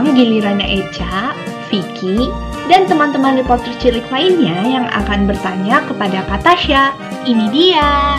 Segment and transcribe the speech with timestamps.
[0.00, 1.36] sekarang gilirannya Eca,
[1.68, 2.32] Vicky,
[2.72, 6.96] dan teman-teman reporter cilik lainnya yang akan bertanya kepada Kak Tasya.
[7.28, 8.16] Ini dia.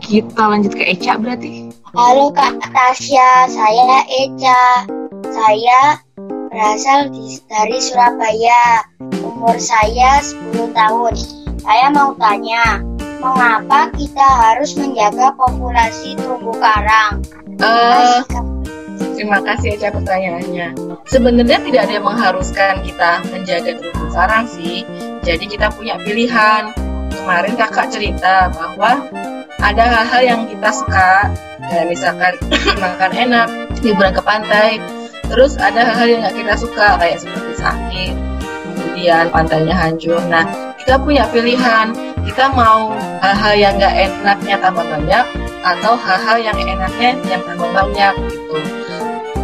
[0.00, 1.68] Kita lanjut ke Eca berarti.
[1.92, 4.88] Halo Kak Tasya, saya Eca.
[5.36, 6.00] Saya
[6.48, 8.88] berasal di, dari Surabaya.
[9.20, 11.12] Umur saya 10 tahun.
[11.60, 12.80] Saya mau tanya,
[13.24, 17.24] mengapa kita harus menjaga populasi terumbu karang?
[17.56, 18.20] Uh,
[19.16, 20.76] terima kasih Eca pertanyaannya.
[21.08, 24.84] Sebenarnya tidak ada yang mengharuskan kita menjaga terumbu karang sih.
[25.24, 26.68] Jadi kita punya pilihan.
[27.14, 29.08] Kemarin kakak cerita bahwa
[29.64, 31.32] ada hal-hal yang kita suka,
[31.72, 32.36] kayak misalkan
[32.84, 33.48] makan enak,
[33.80, 34.76] liburan ke pantai,
[35.28, 38.14] Terus ada hal-hal yang nggak kita suka kayak seperti sakit,
[38.68, 40.20] kemudian pantainya hancur.
[40.28, 40.44] Nah
[40.84, 41.96] kita punya pilihan,
[42.28, 42.92] kita mau
[43.24, 45.24] hal-hal yang nggak enaknya tambah banyak
[45.64, 48.60] atau hal-hal yang enaknya yang tambah banyak gitu.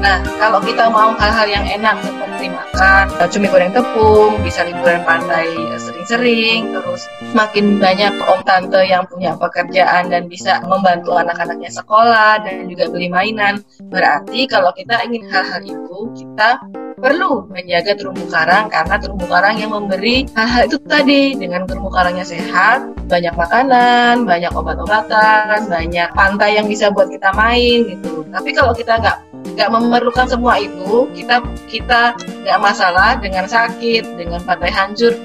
[0.05, 5.49] Nah, kalau kita mau hal-hal yang enak seperti makan cumi goreng tepung, bisa liburan pantai
[5.81, 12.69] sering-sering, terus makin banyak om tante yang punya pekerjaan dan bisa membantu anak-anaknya sekolah dan
[12.69, 13.65] juga beli mainan.
[13.89, 16.61] Berarti kalau kita ingin hal-hal itu, kita
[17.01, 21.35] perlu menjaga terumbu karang karena terumbu karang yang memberi hal-hal itu tadi.
[21.35, 27.89] Dengan terumbu karangnya sehat, banyak makanan, banyak obat-obatan, banyak pantai yang bisa buat kita main
[27.97, 28.23] gitu.
[28.29, 29.19] Tapi kalau kita nggak
[29.57, 31.41] nggak memerlukan semua itu kita
[31.73, 32.13] kita
[32.45, 35.17] nggak masalah dengan sakit dengan pantai hancur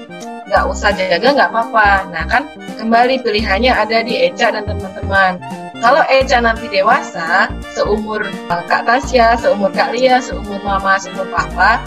[0.46, 2.06] nggak usah jaga nggak apa-apa.
[2.10, 2.42] Nah kan
[2.78, 5.42] kembali pilihannya ada di Eca dan teman-teman
[5.86, 8.18] kalau Eca nanti dewasa seumur
[8.50, 11.78] Kak Tasya seumur Kak Lia seumur Mama seumur Papa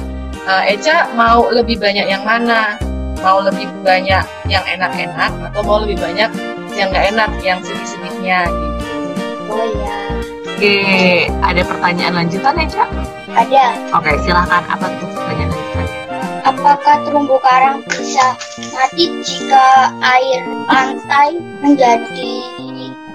[0.47, 2.79] uh, Eca mau lebih banyak yang mana
[3.19, 6.31] mau lebih banyak yang enak-enak atau mau lebih banyak
[6.79, 8.87] yang nggak enak yang sedih-sedihnya gitu
[9.51, 9.99] oh iya
[10.59, 12.91] Oke, ada pertanyaan lanjutan Cak?
[13.31, 13.95] Ada.
[13.95, 14.59] Oke, silahkan.
[14.67, 15.99] Apa tuh pertanyaan lanjutannya?
[16.43, 18.35] Apakah terumbu karang bisa
[18.75, 22.58] mati jika air pantai menjadi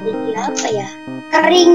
[0.04, 0.88] jadi apa ya?
[1.32, 1.72] Kering.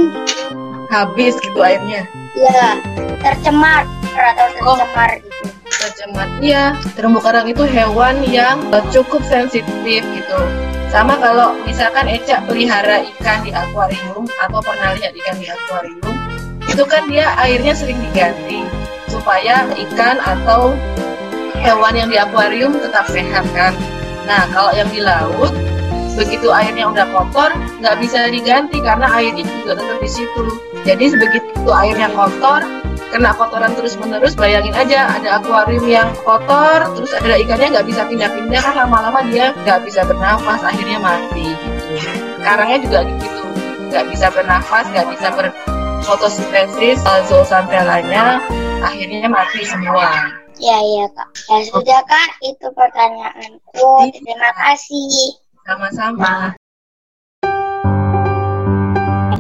[0.90, 2.06] Habis gitu airnya?
[2.38, 2.78] Ya,
[3.22, 5.18] tercemar atau tercemar oh.
[5.22, 5.44] gitu.
[5.70, 6.28] Tercemar.
[6.42, 6.64] Iya,
[6.98, 8.62] terumbu karang itu hewan yang
[8.94, 10.40] cukup sensitif gitu
[10.90, 16.16] sama kalau misalkan Eca pelihara ikan di akuarium atau pernah lihat ikan di akuarium,
[16.66, 18.66] itu kan dia airnya sering diganti
[19.06, 20.74] supaya ikan atau
[21.62, 23.78] hewan yang di akuarium tetap sehat kan.
[24.26, 25.54] Nah kalau yang di laut,
[26.18, 30.44] begitu airnya udah kotor, nggak bisa diganti karena airnya juga tetap di situ.
[30.88, 32.62] Jadi begitu airnya kotor,
[33.10, 38.06] kena kotoran terus menerus bayangin aja ada akuarium yang kotor terus ada ikannya nggak bisa
[38.06, 41.94] pindah-pindah kan lama-lama dia nggak bisa bernafas akhirnya mati gitu.
[42.46, 43.44] Karangnya juga gitu
[43.90, 48.38] nggak bisa bernafas nggak bisa berfotosintesis zoosantelanya
[48.86, 50.38] akhirnya mati semua.
[50.60, 51.30] Ya iya kak.
[51.50, 52.30] Ya sudah kak.
[52.44, 53.80] Itu pertanyaanku.
[53.80, 54.12] Iya.
[54.12, 56.58] terima kasih sama-sama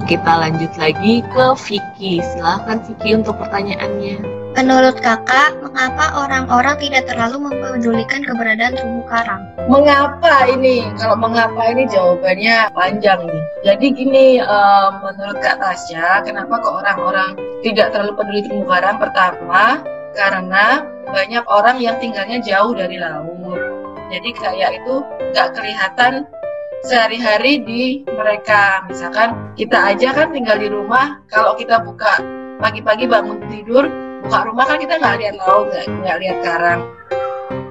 [0.09, 2.17] kita lanjut lagi ke Vicky.
[2.17, 4.17] Silahkan Vicky untuk pertanyaannya.
[4.57, 9.45] Menurut kakak, mengapa orang-orang tidak terlalu mempedulikan keberadaan terumbu karang?
[9.69, 10.89] Mengapa ini?
[10.97, 13.43] Kalau mengapa ini jawabannya panjang nih.
[13.69, 18.97] Jadi gini, uh, menurut Kak Tasya, kenapa kok orang-orang tidak terlalu peduli terumbu karang?
[18.97, 19.85] Pertama,
[20.17, 23.68] karena banyak orang yang tinggalnya jauh dari laut.
[24.09, 24.95] Jadi kayak itu
[25.31, 26.25] nggak kelihatan
[26.83, 28.83] sehari-hari di mereka.
[28.89, 32.19] Misalkan kita aja kan tinggal di rumah, kalau kita buka
[32.59, 33.85] pagi-pagi bangun tidur,
[34.25, 36.81] buka rumah kan kita nggak lihat laut, nggak lihat karang.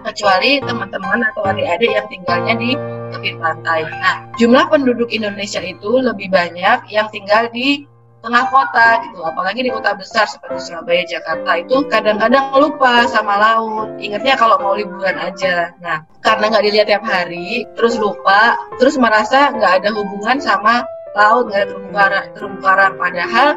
[0.07, 2.71] Kecuali teman-teman atau adik-adik yang tinggalnya di
[3.13, 3.85] tepi pantai.
[3.85, 7.85] Nah, jumlah penduduk Indonesia itu lebih banyak yang tinggal di
[8.19, 13.95] tengah kota gitu apalagi di kota besar seperti Surabaya Jakarta itu kadang-kadang lupa sama laut.
[14.03, 15.71] Ingatnya kalau mau liburan aja.
[15.79, 20.83] Nah karena nggak dilihat tiap hari terus lupa terus merasa nggak ada hubungan sama
[21.15, 23.49] laut nggak ada terumbu karang terumbu karang padahal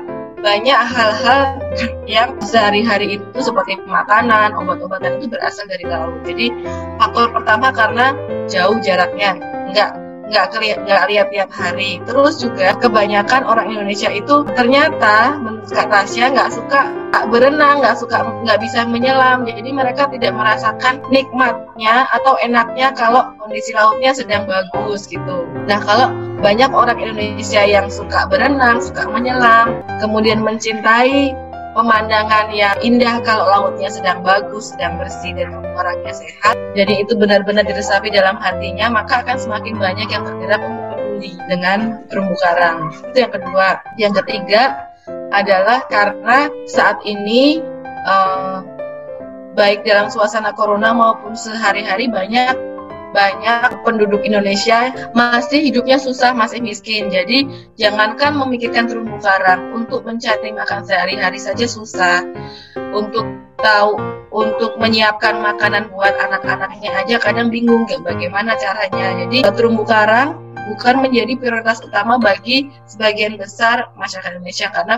[0.41, 1.41] banyak hal-hal
[2.17, 6.17] yang sehari-hari itu seperti makanan, obat-obatan itu berasal dari laut.
[6.25, 6.49] Jadi
[6.97, 8.17] faktor pertama karena
[8.49, 9.37] jauh jaraknya,
[9.69, 10.00] nggak
[10.31, 10.55] nggak
[10.87, 11.99] nggak lihat tiap hari.
[12.07, 16.81] Terus juga kebanyakan orang Indonesia itu ternyata menurut Kak Tasya nggak suka
[17.27, 19.43] berenang, nggak suka nggak bisa menyelam.
[19.43, 25.43] Jadi mereka tidak merasakan nikmatnya atau enaknya kalau kondisi lautnya sedang bagus gitu.
[25.67, 26.07] Nah kalau
[26.41, 31.35] banyak orang Indonesia yang suka berenang, suka menyelam, kemudian mencintai
[31.71, 36.55] pemandangan yang indah kalau lautnya sedang bagus, sedang bersih dan orangnya sehat.
[36.75, 41.79] Jadi itu benar-benar diresapi dalam hatinya, maka akan semakin banyak yang tergerak untuk peduli dengan
[42.07, 42.91] terumbu karang.
[43.11, 43.67] Itu yang kedua.
[43.95, 44.91] Yang ketiga
[45.31, 47.63] adalah karena saat ini
[48.07, 48.63] uh,
[49.55, 52.70] baik dalam suasana corona maupun sehari-hari banyak
[53.11, 57.11] banyak penduduk Indonesia masih hidupnya susah, masih miskin.
[57.11, 62.23] Jadi jangankan memikirkan terumbu karang, untuk mencari makan sehari-hari saja susah.
[62.91, 63.23] Untuk
[63.61, 63.95] tahu,
[64.33, 69.27] untuk menyiapkan makanan buat anak-anaknya aja kadang bingung kayak bagaimana caranya.
[69.27, 70.39] Jadi terumbu karang
[70.71, 74.95] bukan menjadi prioritas utama bagi sebagian besar masyarakat Indonesia karena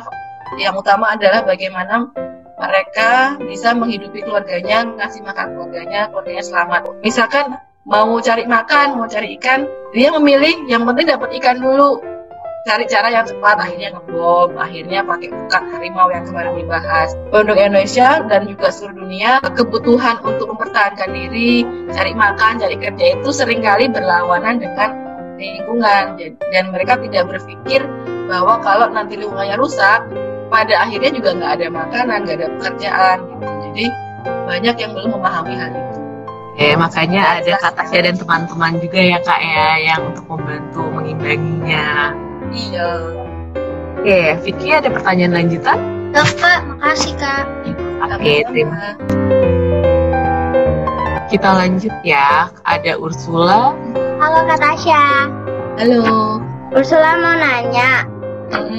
[0.61, 2.13] yang utama adalah bagaimana
[2.61, 6.81] mereka bisa menghidupi keluarganya, ngasih makan keluarganya, keluarganya selamat.
[7.01, 11.99] Misalkan mau cari makan, mau cari ikan, dia memilih yang penting dapat ikan dulu.
[12.63, 17.11] Cari cara yang cepat, akhirnya ngebom, akhirnya pakai bukan harimau yang kemarin dibahas.
[17.27, 23.29] Penduduk Indonesia dan juga seluruh dunia, kebutuhan untuk mempertahankan diri, cari makan, cari kerja itu
[23.35, 24.95] sering kali berlawanan dengan
[25.35, 26.15] lingkungan.
[26.55, 27.83] Dan mereka tidak berpikir
[28.31, 30.07] bahwa kalau nanti lingkungannya rusak,
[30.47, 33.17] pada akhirnya juga nggak ada makanan, nggak ada pekerjaan.
[33.27, 33.47] Gitu.
[33.59, 33.85] Jadi
[34.23, 36.02] banyak yang belum memahami hal itu.
[36.53, 42.13] Oke, makanya ada Kak Tasya dan teman-teman juga ya Kak ya yang untuk membantu mengimbanginya.
[42.53, 42.89] Iya.
[43.97, 45.81] Oke, Vicky ada pertanyaan lanjutan?
[46.13, 47.49] Enggak Kak, makasih Kak.
[48.05, 48.93] Oke, terima
[51.33, 52.53] Kita lanjut ya.
[52.69, 53.73] Ada Ursula.
[54.21, 55.33] Halo Kak Tasya.
[55.81, 56.37] Halo.
[56.69, 58.05] Ursula mau nanya,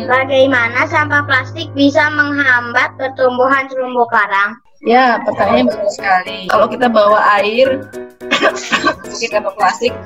[0.07, 4.63] bagaimana sampah plastik bisa menghambat pertumbuhan terumbu karang?
[4.85, 6.45] Ya, pertanyaannya bagus sekali.
[6.53, 7.89] Kalau kita bawa air,
[9.23, 9.97] kita bawa plastik,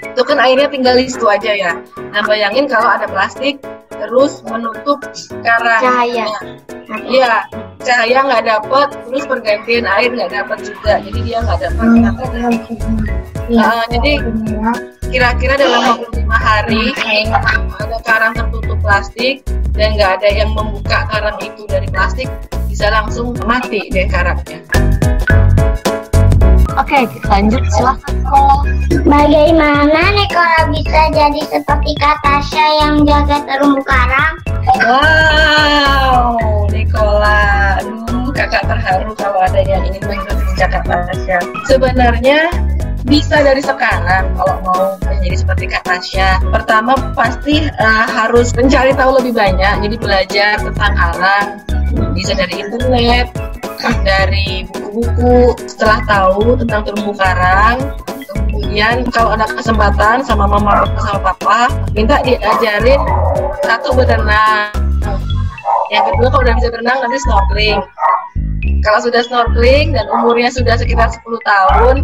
[0.00, 1.72] itu kan airnya tinggal di situ aja ya.
[2.10, 3.60] Nah, bayangin kalau ada plastik
[4.00, 5.04] terus menutup
[5.44, 5.82] karang.
[5.84, 6.26] Cahaya.
[7.04, 7.44] Iya,
[7.84, 10.92] cahaya nggak dapat, terus pergantian air nggak dapat juga.
[11.04, 11.86] Jadi dia nggak dapat.
[13.52, 14.12] Nah, jadi
[15.10, 19.44] kira-kira dalam waktu lima hari ada karang tertutup plastik
[19.76, 22.28] dan nggak ada yang membuka karang itu dari plastik
[22.66, 24.60] bisa langsung mati deh karangnya.
[26.78, 28.14] Oke, lanjut silahkan.
[29.04, 34.34] Bagaimana Nikola bisa jadi seperti Katasha yang jaga terumbu karang?
[34.80, 36.38] Wow,
[36.70, 41.38] Nikola, aduh kakak terharu kalau ada yang ingin mengikuti jejak Tasya.
[41.66, 42.48] Sebenarnya
[43.06, 46.40] bisa dari sekarang kalau mau menjadi seperti Kak Tasya.
[46.52, 51.44] Pertama pasti uh, harus mencari tahu lebih banyak, jadi belajar tentang alam,
[52.12, 53.32] bisa dari internet,
[54.04, 55.56] dari buku-buku.
[55.64, 57.78] Setelah tahu tentang terumbu karang,
[58.28, 63.00] kemudian kalau ada kesempatan sama mama sama papa, minta diajarin
[63.64, 64.72] satu berenang.
[65.90, 67.80] Yang kedua kalau udah bisa berenang nanti snorkeling.
[68.80, 71.96] Kalau sudah snorkeling dan umurnya sudah sekitar 10 tahun,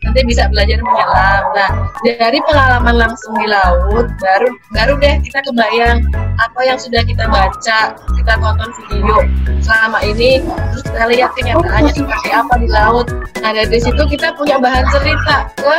[0.00, 1.42] nanti bisa belajar menyelam.
[1.52, 1.70] Nah,
[2.04, 6.00] dari pengalaman langsung di laut, baru baru deh kita kebayang
[6.40, 7.80] apa yang sudah kita baca,
[8.16, 9.16] kita tonton video
[9.60, 10.40] selama ini,
[10.72, 13.06] terus kita lihat kenyataannya seperti apa di laut.
[13.44, 15.76] Nah, dari situ kita punya bahan cerita ke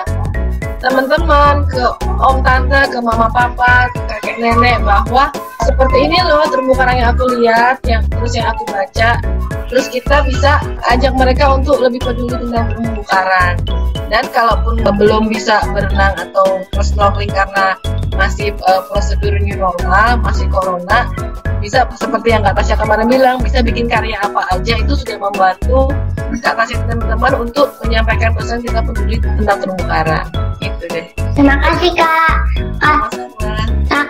[0.81, 1.83] teman-teman, ke
[2.21, 5.29] om tante, ke mama papa, ke kakek nenek bahwa
[5.63, 9.17] seperti ini loh terumbu karang yang aku lihat, yang terus yang aku baca.
[9.71, 10.59] Terus kita bisa
[10.91, 13.55] ajak mereka untuk lebih peduli tentang terumbu karang.
[14.11, 17.79] Dan kalaupun belum bisa berenang atau snorkeling karena
[18.19, 21.07] masih uh, prosedur new normal, masih corona,
[21.63, 25.95] bisa seperti yang Kak Tasya kemarin bilang, bisa bikin karya apa aja itu sudah membantu
[26.43, 30.27] Kak Tasya teman-teman untuk menyampaikan pesan kita peduli tentang terumbu karang.
[30.59, 31.05] Gitu deh.
[31.37, 32.35] Terima kasih Kak.
[32.83, 33.07] Ah,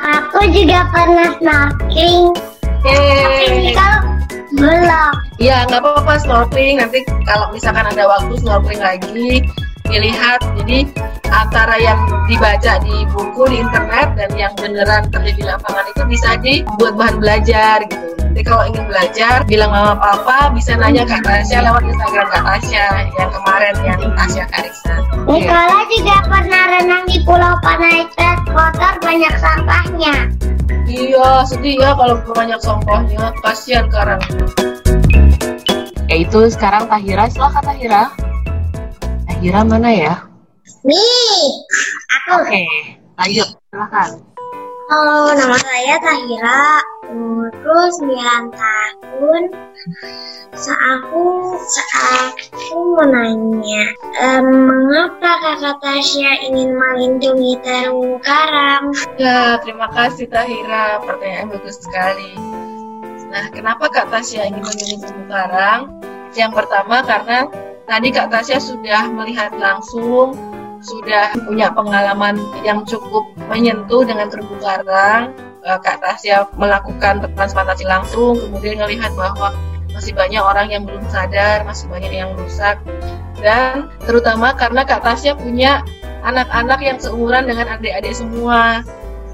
[0.02, 2.34] kakakku juga pernah snorkeling.
[2.82, 4.02] Tapi kalau
[4.58, 5.14] belum.
[5.38, 6.82] Ya nggak apa-apa snorkeling.
[6.82, 9.46] Nanti kalau misalkan ada waktu snorkeling lagi,
[9.90, 10.90] dilihat jadi
[11.32, 16.30] antara yang dibaca di buku di internet dan yang beneran terjadi di lapangan itu bisa
[16.44, 18.12] dibuat bahan belajar gitu.
[18.32, 22.86] Jadi kalau ingin belajar bilang mama papa bisa nanya Kak Tasya lewat Instagram Kak Tasya
[23.20, 24.96] yang kemarin yang Tasya Karisa
[25.28, 30.16] Nikola juga pernah renang di Pulau Panaitas kotor banyak sampahnya.
[30.88, 33.36] Iya sedih ya kalau banyak sampahnya.
[33.44, 34.22] Kasihan sekarang.
[36.08, 38.04] Ya itu sekarang Tahira silakan Tahira.
[39.28, 40.31] Tahira mana ya?
[40.82, 41.46] Nih,
[42.10, 42.42] aku.
[42.42, 42.66] Oke,
[43.14, 43.50] lanjut.
[43.70, 44.10] Silakan.
[44.90, 46.82] Halo, nama saya Tahira.
[47.06, 49.44] Umurku 9 tahun.
[50.58, 53.84] Aku, aku mau nanya,
[54.26, 58.90] um, mengapa kakak Tasya ingin melindungi terumbu karang?
[59.22, 60.98] Ya, terima kasih Tahira.
[61.06, 62.34] Pertanyaan bagus sekali.
[63.30, 65.82] Nah, kenapa Kak Tasya ingin melindungi terumbu karang?
[66.34, 67.48] Yang pertama karena
[67.92, 70.32] Tadi Kak Tasya sudah melihat langsung
[70.82, 75.34] sudah punya pengalaman yang cukup menyentuh dengan terumbu karang.
[75.62, 79.54] Eh, Kak Tasya melakukan transplantasi langsung, kemudian melihat bahwa
[79.94, 82.82] masih banyak orang yang belum sadar, masih banyak yang rusak.
[83.38, 85.86] Dan terutama karena Kak Tasya punya
[86.26, 88.82] anak-anak yang seumuran dengan adik-adik semua.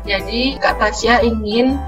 [0.03, 1.79] Jadi Kak Tasya ingin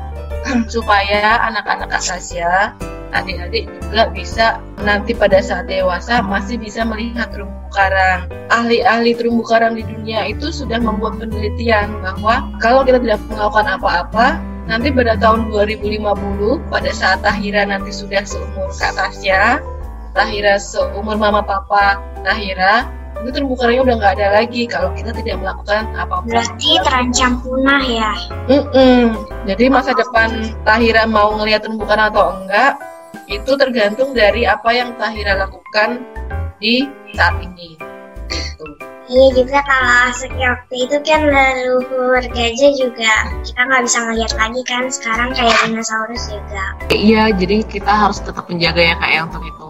[0.73, 2.79] supaya anak-anak Kak Tasya,
[3.13, 4.45] adik-adik juga bisa
[4.85, 8.29] nanti pada saat dewasa masih bisa melihat terumbu karang.
[8.53, 14.27] Ahli-ahli terumbu karang di dunia itu sudah membuat penelitian bahwa kalau kita tidak melakukan apa-apa,
[14.69, 16.05] nanti pada tahun 2050
[16.69, 19.57] pada saat Tahira nanti sudah seumur Kak Tasya,
[20.13, 22.85] Tahira seumur mama papa Tahira,
[23.19, 26.23] itu terumbu karangnya udah nggak ada lagi kalau kita tidak melakukan apa-apa.
[26.29, 28.11] Berarti terancam punah ya.
[28.47, 29.17] Mm-mm.
[29.43, 32.79] Jadi masa depan Tahira mau ngelihat terumbu karang atau enggak
[33.29, 36.01] itu tergantung dari apa yang Tahira lakukan
[36.57, 37.77] di saat ini.
[38.29, 38.65] Gitu.
[39.09, 44.83] Iya juga kalau waktu itu kan leluhur gajah juga kita nggak bisa ngeliat lagi kan
[44.89, 46.65] sekarang kayak dinosaurus juga.
[46.93, 49.67] Iya, jadi kita harus tetap menjaga ya kak ya untuk itu.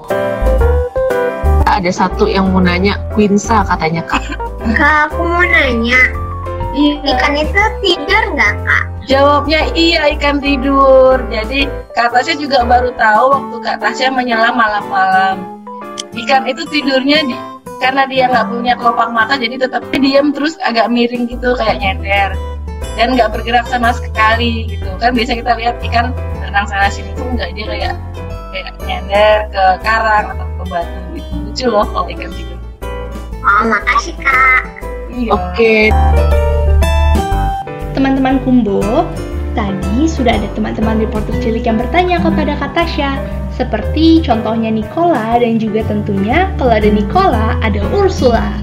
[1.64, 4.28] Ada satu yang mau nanya, Quinsa katanya kak.
[4.76, 6.02] Kak aku mau nanya,
[7.08, 8.86] ikan itu tidur nggak kak?
[9.10, 11.18] Jawabnya iya ikan tidur.
[11.34, 11.66] Jadi
[11.98, 15.58] Kak Tasya juga baru tahu waktu Kak Tasya menyelam malam-malam.
[16.14, 17.34] Ikan itu tidurnya di
[17.82, 22.36] karena dia nggak punya kelopak mata jadi tetap diam terus agak miring gitu kayak nyender
[23.00, 26.12] dan nggak bergerak sama sekali gitu kan biasa kita lihat ikan
[26.44, 27.94] renang sana sini tuh nggak dia kayak
[28.52, 32.60] kayak nyender ke karang atau ke batu gitu lucu loh kalau ikan tidur
[33.40, 34.62] Oh makasih kak.
[35.16, 35.88] iya Oke,
[37.98, 39.08] Teman-teman Kumbo,
[39.58, 43.20] tadi sudah ada teman-teman reporter cilik yang bertanya kepada Kak Tasya,
[43.54, 48.56] seperti contohnya Nicola dan juga tentunya kalau ada Nicola, ada Ursula.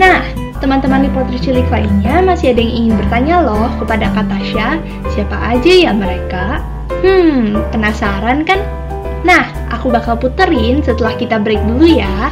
[0.00, 0.24] Nah,
[0.62, 4.80] teman-teman reporter cilik lainnya masih ada yang ingin bertanya loh kepada Kak Tasya,
[5.12, 6.64] siapa aja ya mereka?
[7.02, 8.62] Hmm, penasaran kan?
[9.26, 12.30] Nah, aku bakal puterin setelah kita break dulu ya.